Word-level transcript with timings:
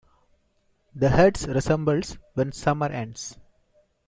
The 0.95 1.09
herds 1.09 1.45
reassemble 1.47 2.01
when 2.33 2.53
summer 2.53 2.87
ends. 2.87 3.37